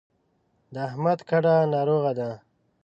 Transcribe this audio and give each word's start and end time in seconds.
د 0.73 0.75
احمد 0.87 1.19
کډه 1.29 1.55
ناروغه 1.73 2.11
ده. 2.19 2.29